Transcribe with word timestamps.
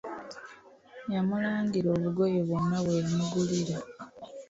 Yamulangira 1.13 1.87
obugoye 1.95 2.39
bwonna 2.47 2.77
bwe 2.83 2.95
yamugulira. 3.03 3.75